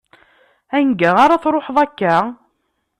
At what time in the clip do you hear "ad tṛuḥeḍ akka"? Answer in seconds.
1.31-2.15